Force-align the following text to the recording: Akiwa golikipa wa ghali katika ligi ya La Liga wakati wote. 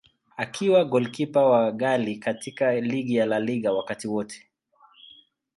Akiwa 0.37 0.85
golikipa 0.85 1.45
wa 1.45 1.71
ghali 1.71 2.17
katika 2.17 2.73
ligi 2.81 3.15
ya 3.15 3.25
La 3.25 3.39
Liga 3.39 3.73
wakati 3.73 4.07
wote. 4.07 4.47